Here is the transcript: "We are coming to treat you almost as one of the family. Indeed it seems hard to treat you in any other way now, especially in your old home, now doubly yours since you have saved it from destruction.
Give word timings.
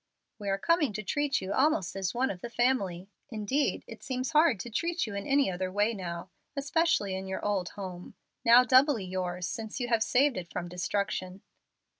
"We 0.39 0.49
are 0.49 0.57
coming 0.57 0.93
to 0.93 1.03
treat 1.03 1.41
you 1.41 1.53
almost 1.53 1.95
as 1.95 2.11
one 2.11 2.31
of 2.31 2.41
the 2.41 2.49
family. 2.49 3.07
Indeed 3.29 3.83
it 3.85 4.01
seems 4.01 4.31
hard 4.31 4.59
to 4.61 4.71
treat 4.71 5.05
you 5.05 5.13
in 5.13 5.27
any 5.27 5.51
other 5.51 5.71
way 5.71 5.93
now, 5.93 6.31
especially 6.55 7.13
in 7.13 7.27
your 7.27 7.45
old 7.45 7.69
home, 7.77 8.15
now 8.43 8.63
doubly 8.63 9.05
yours 9.05 9.45
since 9.45 9.79
you 9.79 9.89
have 9.89 10.01
saved 10.01 10.37
it 10.37 10.49
from 10.49 10.67
destruction. 10.69 11.43